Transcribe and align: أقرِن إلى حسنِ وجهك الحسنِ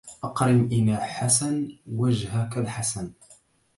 أقرِن 0.23 0.65
إلى 0.65 0.97
حسنِ 0.97 1.77
وجهك 1.91 2.57
الحسنِ 2.57 3.11